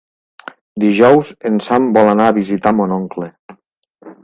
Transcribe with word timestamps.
Dijous 0.83 1.33
en 1.51 1.61
Sam 1.67 1.87
vol 1.99 2.11
anar 2.15 2.27
a 2.31 2.35
visitar 2.39 2.75
mon 2.81 2.97
oncle. 2.99 3.31